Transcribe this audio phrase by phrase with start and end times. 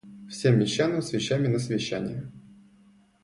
[0.27, 2.31] Всем мещанам с вещами на совещание